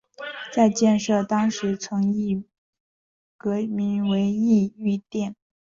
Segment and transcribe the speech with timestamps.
[0.51, 2.43] 在建设当时成巽
[3.37, 5.35] 阁名为巽御殿。